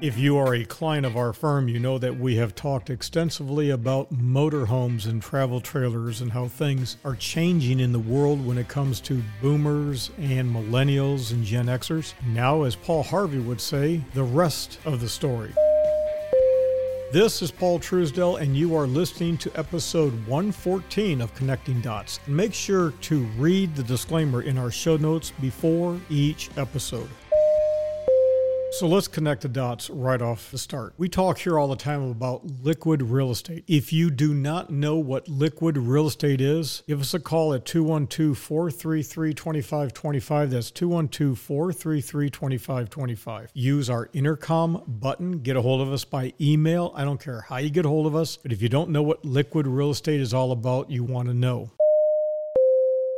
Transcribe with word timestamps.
If 0.00 0.16
you 0.16 0.38
are 0.38 0.54
a 0.54 0.64
client 0.64 1.04
of 1.04 1.18
our 1.18 1.34
firm, 1.34 1.68
you 1.68 1.78
know 1.78 1.98
that 1.98 2.18
we 2.18 2.36
have 2.36 2.54
talked 2.54 2.88
extensively 2.88 3.68
about 3.68 4.10
motorhomes 4.10 5.06
and 5.06 5.20
travel 5.20 5.60
trailers 5.60 6.22
and 6.22 6.32
how 6.32 6.48
things 6.48 6.96
are 7.04 7.14
changing 7.14 7.80
in 7.80 7.92
the 7.92 7.98
world 7.98 8.46
when 8.46 8.56
it 8.56 8.66
comes 8.66 8.98
to 9.02 9.22
boomers 9.42 10.10
and 10.18 10.54
millennials 10.54 11.32
and 11.32 11.44
Gen 11.44 11.66
Xers. 11.66 12.14
Now, 12.28 12.62
as 12.62 12.76
Paul 12.76 13.02
Harvey 13.02 13.40
would 13.40 13.60
say, 13.60 14.02
the 14.14 14.24
rest 14.24 14.78
of 14.86 15.02
the 15.02 15.08
story. 15.08 15.52
This 17.12 17.42
is 17.42 17.50
Paul 17.50 17.80
Truesdell, 17.80 18.40
and 18.40 18.56
you 18.56 18.76
are 18.76 18.86
listening 18.86 19.36
to 19.38 19.50
episode 19.58 20.12
114 20.28 21.20
of 21.20 21.34
Connecting 21.34 21.80
Dots. 21.80 22.20
Make 22.28 22.54
sure 22.54 22.92
to 23.00 23.24
read 23.36 23.74
the 23.74 23.82
disclaimer 23.82 24.42
in 24.42 24.56
our 24.56 24.70
show 24.70 24.96
notes 24.96 25.32
before 25.40 26.00
each 26.08 26.50
episode. 26.56 27.08
So 28.72 28.86
let's 28.86 29.08
connect 29.08 29.42
the 29.42 29.48
dots 29.48 29.90
right 29.90 30.22
off 30.22 30.52
the 30.52 30.58
start. 30.58 30.94
We 30.96 31.08
talk 31.08 31.38
here 31.38 31.58
all 31.58 31.66
the 31.66 31.74
time 31.74 32.08
about 32.08 32.46
liquid 32.62 33.02
real 33.02 33.32
estate. 33.32 33.64
If 33.66 33.92
you 33.92 34.10
do 34.10 34.32
not 34.32 34.70
know 34.70 34.96
what 34.96 35.28
liquid 35.28 35.76
real 35.76 36.06
estate 36.06 36.40
is, 36.40 36.84
give 36.86 37.00
us 37.00 37.12
a 37.12 37.18
call 37.18 37.52
at 37.52 37.64
212 37.64 38.38
433 38.38 39.34
2525. 39.34 40.50
That's 40.50 40.70
212 40.70 41.36
433 41.36 42.30
2525. 42.30 43.50
Use 43.54 43.90
our 43.90 44.08
intercom 44.12 44.82
button. 44.86 45.40
Get 45.40 45.56
a 45.56 45.62
hold 45.62 45.80
of 45.80 45.92
us 45.92 46.04
by 46.04 46.32
email. 46.40 46.92
I 46.94 47.04
don't 47.04 47.20
care 47.20 47.40
how 47.40 47.56
you 47.56 47.70
get 47.70 47.84
a 47.84 47.88
hold 47.88 48.06
of 48.06 48.14
us, 48.14 48.36
but 48.36 48.52
if 48.52 48.62
you 48.62 48.68
don't 48.68 48.90
know 48.90 49.02
what 49.02 49.24
liquid 49.24 49.66
real 49.66 49.90
estate 49.90 50.20
is 50.20 50.32
all 50.32 50.52
about, 50.52 50.90
you 50.90 51.02
want 51.02 51.26
to 51.26 51.34
know. 51.34 51.70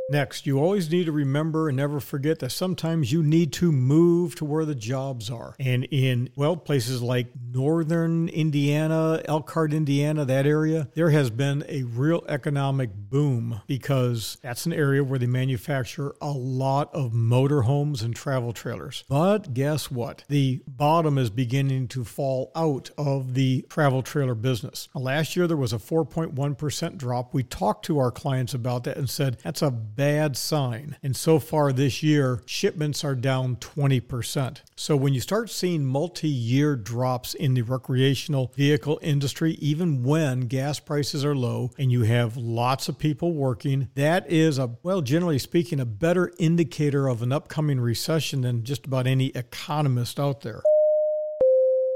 Next, 0.09 0.45
you 0.45 0.59
always 0.59 0.91
need 0.91 1.05
to 1.05 1.13
remember 1.13 1.69
and 1.69 1.77
never 1.77 2.01
forget 2.01 2.39
that 2.39 2.51
sometimes 2.51 3.13
you 3.13 3.23
need 3.23 3.53
to 3.53 3.71
move 3.71 4.35
to 4.35 4.43
where 4.45 4.65
the 4.65 4.75
jobs 4.75 5.29
are. 5.29 5.55
And 5.59 5.85
in, 5.85 6.29
well, 6.35 6.57
places 6.57 7.01
like 7.01 7.27
northern 7.53 8.27
Indiana, 8.27 9.21
Elkhart, 9.25 9.73
Indiana, 9.73 10.25
that 10.25 10.45
area, 10.45 10.89
there 10.93 11.11
has 11.11 11.29
been 11.29 11.63
a 11.69 11.83
real 11.83 12.21
economic 12.27 12.89
boom 12.93 13.61
because 13.65 14.37
that's 14.41 14.65
an 14.65 14.73
area 14.73 15.03
where 15.05 15.17
they 15.17 15.25
manufacture 15.25 16.13
a 16.19 16.31
lot 16.31 16.93
of 16.93 17.13
motorhomes 17.13 18.03
and 18.03 18.13
travel 18.13 18.51
trailers. 18.51 19.05
But 19.07 19.53
guess 19.53 19.89
what? 19.89 20.25
The 20.27 20.61
bottom 20.67 21.17
is 21.17 21.29
beginning 21.29 21.87
to 21.89 22.03
fall 22.03 22.51
out 22.55 22.89
of 22.97 23.35
the 23.35 23.65
travel 23.69 24.03
trailer 24.03 24.35
business. 24.35 24.89
Last 24.93 25.37
year, 25.37 25.47
there 25.47 25.55
was 25.55 25.71
a 25.71 25.77
4.1% 25.77 26.97
drop. 26.97 27.33
We 27.33 27.43
talked 27.43 27.85
to 27.85 27.99
our 27.99 28.11
clients 28.11 28.53
about 28.53 28.83
that 28.83 28.97
and 28.97 29.09
said 29.09 29.37
that's 29.43 29.61
a 29.61 29.71
bad 29.95 30.37
sign. 30.37 30.97
And 31.03 31.15
so 31.15 31.39
far 31.39 31.71
this 31.71 32.03
year, 32.03 32.41
shipments 32.45 33.03
are 33.03 33.15
down 33.15 33.57
20%. 33.57 34.61
So 34.75 34.95
when 34.95 35.13
you 35.13 35.21
start 35.21 35.49
seeing 35.49 35.85
multi 35.85 36.27
year 36.27 36.75
drops 36.75 37.33
in 37.33 37.53
the 37.53 37.61
recreational 37.61 38.51
vehicle 38.55 38.99
industry, 39.01 39.53
even 39.53 40.03
when 40.03 40.41
gas 40.41 40.79
prices 40.79 41.23
are 41.23 41.35
low 41.35 41.71
and 41.77 41.91
you 41.91 42.03
have 42.03 42.37
lots 42.37 42.89
of 42.89 42.97
people 42.97 43.33
working, 43.33 43.89
that 43.95 44.29
is 44.31 44.57
a, 44.57 44.71
well, 44.83 45.01
generally 45.01 45.39
speaking, 45.39 45.79
a 45.79 45.85
better 45.85 46.31
indicator 46.39 47.07
of 47.07 47.21
an 47.21 47.31
upcoming 47.31 47.79
recession 47.79 48.41
than 48.41 48.63
just 48.63 48.85
about 48.85 49.07
any 49.07 49.27
economist 49.27 50.19
out 50.19 50.41
there. 50.41 50.61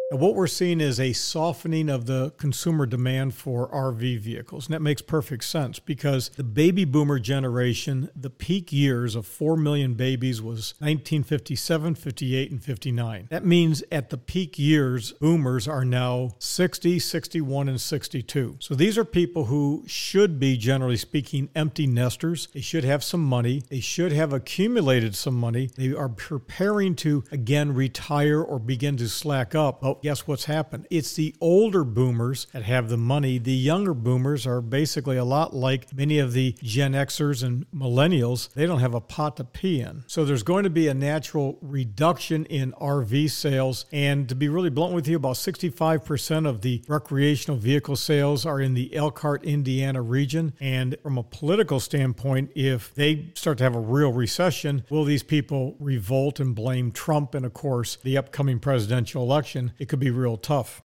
And 0.09 0.21
what 0.21 0.35
we're 0.35 0.47
seeing 0.47 0.79
is 0.79 1.01
a 1.01 1.11
softening 1.11 1.89
of 1.89 2.05
the 2.05 2.31
consumer 2.37 2.85
demand 2.85 3.33
for 3.33 3.69
RV 3.69 4.19
vehicles. 4.21 4.65
And 4.65 4.73
that 4.73 4.81
makes 4.81 5.01
perfect 5.01 5.43
sense 5.43 5.79
because 5.79 6.29
the 6.29 6.45
baby 6.45 6.85
boomer 6.85 7.19
generation, 7.19 8.09
the 8.15 8.29
peak 8.29 8.71
years 8.71 9.15
of 9.15 9.25
4 9.25 9.57
million 9.57 9.95
babies 9.95 10.41
was 10.41 10.75
1957, 10.79 11.95
58, 11.95 12.51
and 12.51 12.63
59. 12.63 13.27
That 13.29 13.43
means 13.43 13.83
at 13.91 14.09
the 14.09 14.17
peak 14.17 14.57
years, 14.57 15.11
boomers 15.11 15.67
are 15.67 15.83
now 15.83 16.35
60, 16.39 16.99
61, 16.99 17.67
and 17.67 17.81
62. 17.81 18.55
So 18.61 18.75
these 18.75 18.97
are 18.97 19.03
people 19.03 19.45
who 19.45 19.83
should 19.87 20.39
be, 20.39 20.55
generally 20.55 20.95
speaking, 20.95 21.49
empty 21.53 21.85
nesters. 21.85 22.47
They 22.53 22.61
should 22.61 22.85
have 22.85 23.03
some 23.03 23.25
money. 23.25 23.61
They 23.69 23.81
should 23.81 24.13
have 24.13 24.31
accumulated 24.31 25.17
some 25.17 25.35
money. 25.35 25.69
They 25.75 25.93
are 25.93 26.07
preparing 26.07 26.95
to, 26.95 27.25
again, 27.29 27.73
retire 27.73 28.41
or 28.41 28.57
begin 28.57 28.95
to 28.97 29.09
slack 29.09 29.53
up. 29.53 29.81
But 29.81 29.96
guess 30.01 30.27
what's 30.27 30.45
happened? 30.45 30.87
It's 30.89 31.13
the 31.13 31.35
older 31.41 31.83
boomers 31.83 32.47
that 32.53 32.63
have 32.63 32.89
the 32.89 32.97
money. 32.97 33.37
The 33.37 33.53
younger 33.53 33.93
boomers 33.93 34.45
are 34.47 34.61
basically 34.61 35.17
a 35.17 35.25
lot 35.25 35.55
like 35.55 35.93
many 35.95 36.19
of 36.19 36.33
the 36.33 36.55
Gen 36.61 36.93
Xers 36.93 37.43
and 37.43 37.69
millennials. 37.71 38.53
They 38.53 38.65
don't 38.65 38.79
have 38.79 38.93
a 38.93 39.01
pot 39.01 39.37
to 39.37 39.43
pee 39.43 39.81
in. 39.81 40.03
So 40.07 40.25
there's 40.25 40.43
going 40.43 40.63
to 40.63 40.69
be 40.69 40.87
a 40.87 40.93
natural 40.93 41.57
reduction 41.61 42.45
in 42.45 42.73
RV 42.73 43.29
sales. 43.31 43.85
And 43.91 44.27
to 44.29 44.35
be 44.35 44.49
really 44.49 44.69
blunt 44.69 44.93
with 44.93 45.07
you, 45.07 45.17
about 45.17 45.35
65% 45.35 46.47
of 46.47 46.61
the 46.61 46.83
recreational 46.87 47.57
vehicle 47.57 47.95
sales 47.95 48.45
are 48.45 48.61
in 48.61 48.73
the 48.73 48.95
Elkhart, 48.95 49.43
Indiana 49.43 50.01
region. 50.01 50.53
And 50.59 50.97
from 51.01 51.17
a 51.17 51.23
political 51.23 51.79
standpoint, 51.79 52.51
if 52.55 52.93
they 52.95 53.31
start 53.35 53.57
to 53.59 53.63
have 53.63 53.75
a 53.75 53.79
real 53.79 54.13
recession, 54.13 54.83
will 54.89 55.03
these 55.03 55.23
people 55.23 55.75
revolt 55.79 56.39
and 56.39 56.55
blame 56.55 56.91
Trump 56.91 57.35
and, 57.35 57.45
of 57.45 57.53
course, 57.53 57.97
the 58.03 58.17
upcoming 58.17 58.59
presidential 58.59 59.23
election? 59.23 59.71
It 59.77 59.86
could 59.87 59.99
be 59.99 60.11
real 60.11 60.37
tough. 60.37 60.83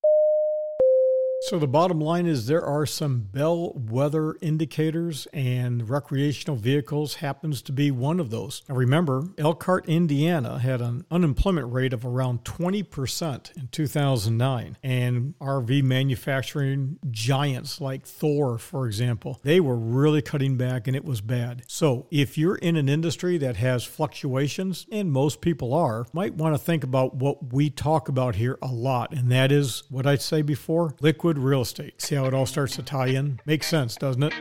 So, 1.39 1.59
the 1.59 1.67
bottom 1.67 2.01
line 2.01 2.25
is 2.25 2.47
there 2.47 2.65
are 2.65 2.87
some 2.87 3.19
bellwether 3.19 4.35
indicators, 4.41 5.27
and 5.31 5.87
recreational 5.87 6.55
vehicles 6.55 7.15
happens 7.15 7.61
to 7.61 7.71
be 7.71 7.91
one 7.91 8.19
of 8.19 8.31
those. 8.31 8.63
Now, 8.67 8.73
remember, 8.73 9.23
Elkhart, 9.37 9.87
Indiana 9.87 10.57
had 10.57 10.81
an 10.81 11.05
unemployment 11.11 11.71
rate 11.71 11.93
of 11.93 12.03
around 12.03 12.43
20% 12.43 13.55
in 13.55 13.67
2009, 13.67 14.77
and 14.81 15.35
RV 15.39 15.83
manufacturing 15.83 16.97
giants 17.11 17.79
like 17.79 18.07
Thor, 18.07 18.57
for 18.57 18.87
example, 18.87 19.39
they 19.43 19.59
were 19.59 19.77
really 19.77 20.23
cutting 20.23 20.57
back 20.57 20.87
and 20.87 20.95
it 20.95 21.05
was 21.05 21.21
bad. 21.21 21.61
So, 21.67 22.07
if 22.09 22.35
you're 22.39 22.55
in 22.55 22.75
an 22.75 22.89
industry 22.89 23.37
that 23.37 23.57
has 23.57 23.83
fluctuations, 23.83 24.87
and 24.91 25.11
most 25.11 25.41
people 25.41 25.75
are, 25.75 26.07
might 26.13 26.33
want 26.33 26.55
to 26.55 26.59
think 26.59 26.83
about 26.83 27.15
what 27.15 27.53
we 27.53 27.69
talk 27.69 28.09
about 28.09 28.35
here 28.35 28.57
a 28.63 28.73
lot, 28.73 29.13
and 29.13 29.31
that 29.31 29.51
is 29.51 29.83
what 29.89 30.07
I 30.07 30.15
say 30.15 30.41
before 30.41 30.95
liquid 30.99 31.26
real 31.35 31.61
estate. 31.61 32.01
See 32.01 32.15
how 32.15 32.25
it 32.25 32.33
all 32.33 32.45
starts 32.45 32.75
to 32.75 32.83
tie 32.83 33.07
in? 33.07 33.39
Makes 33.45 33.67
sense, 33.67 33.95
doesn't 33.95 34.23
it? 34.23 34.33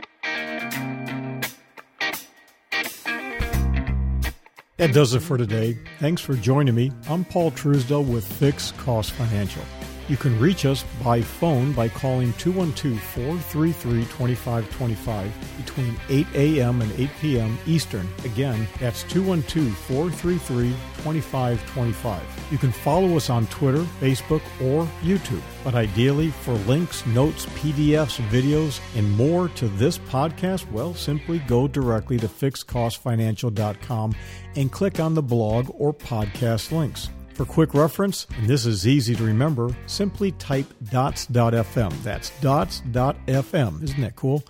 That 4.77 4.93
does 4.93 5.15
it 5.15 5.21
for 5.21 5.37
today. 5.37 5.75
Thanks 5.99 6.21
for 6.21 6.35
joining 6.35 6.75
me. 6.75 6.91
I'm 7.09 7.25
Paul 7.25 7.49
Truesdell 7.49 8.07
with 8.07 8.23
Fixed 8.23 8.77
Cost 8.77 9.11
Financial. 9.13 9.63
You 10.07 10.15
can 10.15 10.39
reach 10.39 10.65
us 10.65 10.85
by 11.03 11.21
phone 11.21 11.73
by 11.73 11.89
calling 11.89 12.31
212 12.33 12.99
433 13.01 14.03
2525 14.03 15.33
between 15.57 15.99
8 16.09 16.27
a.m. 16.33 16.81
and 16.81 16.91
8 16.93 17.09
p.m. 17.19 17.57
Eastern. 17.65 18.07
Again, 18.23 18.67
that's 18.79 19.03
212 19.03 19.75
433 19.75 20.69
2525. 21.03 22.21
You 22.51 22.57
can 22.57 22.71
follow 22.71 23.17
us 23.17 23.29
on 23.29 23.47
Twitter, 23.47 23.83
Facebook, 23.99 24.41
or 24.61 24.87
YouTube. 25.01 25.41
But 25.63 25.75
ideally, 25.75 26.29
for 26.29 26.53
links, 26.53 27.05
notes, 27.05 27.45
PDFs, 27.47 28.21
videos, 28.29 28.79
and 28.95 29.11
more 29.11 29.49
to 29.49 29.67
this 29.67 29.97
podcast, 29.97 30.71
well, 30.71 30.93
simply 30.93 31.39
go 31.39 31.67
directly 31.67 32.17
to 32.17 32.27
fixedcostfinancial.com 32.27 34.15
and 34.55 34.71
click 34.71 34.99
on 35.01 35.13
the 35.13 35.21
blog 35.21 35.69
or 35.73 35.93
podcast 35.93 36.71
links. 36.71 37.09
For 37.37 37.45
quick 37.45 37.75
reference, 37.75 38.25
and 38.35 38.47
this 38.47 38.65
is 38.65 38.87
easy 38.87 39.13
to 39.13 39.23
remember, 39.23 39.69
simply 39.85 40.31
type 40.31 40.65
dots.fm. 40.89 42.01
That's 42.01 42.31
dots.fm. 42.41 43.83
Isn't 43.83 44.01
that 44.01 44.15
cool? 44.15 44.43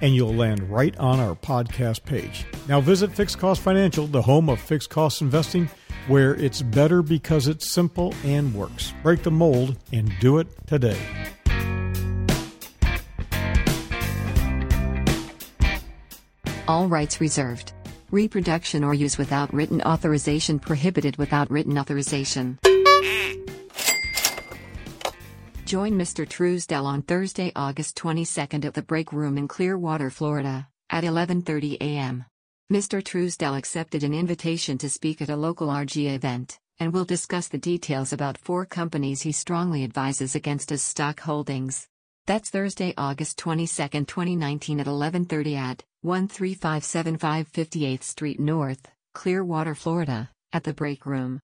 And 0.00 0.14
you'll 0.14 0.32
land 0.32 0.62
right 0.70 0.96
on 0.96 1.20
our 1.20 1.34
podcast 1.34 2.04
page. 2.04 2.46
Now 2.66 2.80
visit 2.80 3.12
Fixed 3.12 3.38
Cost 3.38 3.60
Financial, 3.60 4.06
the 4.06 4.22
home 4.22 4.48
of 4.48 4.58
fixed 4.58 4.88
cost 4.88 5.20
investing, 5.20 5.68
where 6.08 6.34
it's 6.34 6.62
better 6.62 7.02
because 7.02 7.46
it's 7.46 7.70
simple 7.70 8.14
and 8.24 8.54
works. 8.54 8.94
Break 9.02 9.22
the 9.22 9.30
mold 9.30 9.76
and 9.92 10.10
do 10.18 10.38
it 10.38 10.46
today. 10.66 10.96
All 16.66 16.88
rights 16.88 17.20
reserved. 17.20 17.74
Reproduction 18.10 18.82
or 18.82 18.92
use 18.92 19.18
without 19.18 19.54
written 19.54 19.80
authorization 19.82 20.58
prohibited 20.58 21.16
without 21.16 21.48
written 21.50 21.78
authorization. 21.78 22.58
Join 25.64 25.92
Mr. 25.92 26.26
Truesdell 26.26 26.84
on 26.84 27.02
Thursday, 27.02 27.52
August 27.54 27.96
22nd 27.96 28.64
at 28.64 28.74
the 28.74 28.82
Break 28.82 29.12
Room 29.12 29.38
in 29.38 29.46
Clearwater, 29.46 30.10
Florida, 30.10 30.66
at 30.90 31.04
11:30 31.04 31.76
a.m. 31.80 32.24
Mr. 32.72 33.00
Truesdell 33.00 33.56
accepted 33.56 34.02
an 34.02 34.12
invitation 34.12 34.76
to 34.78 34.88
speak 34.88 35.22
at 35.22 35.30
a 35.30 35.36
local 35.36 35.68
RG 35.68 36.12
event 36.12 36.58
and 36.80 36.92
will 36.92 37.04
discuss 37.04 37.46
the 37.46 37.58
details 37.58 38.12
about 38.12 38.38
four 38.38 38.66
companies 38.66 39.22
he 39.22 39.30
strongly 39.30 39.84
advises 39.84 40.34
against 40.34 40.72
as 40.72 40.82
stock 40.82 41.20
holdings. 41.20 41.86
That's 42.26 42.50
Thursday, 42.50 42.92
August 42.98 43.38
22, 43.38 44.04
2019 44.04 44.80
at 44.80 44.86
11:30 44.86 45.54
at 45.54 45.84
13575 46.02 47.52
58th 47.52 48.02
Street 48.02 48.40
North, 48.40 48.90
Clearwater, 49.12 49.74
Florida, 49.74 50.30
at 50.50 50.64
the 50.64 50.72
Break 50.72 51.04
Room. 51.04 51.40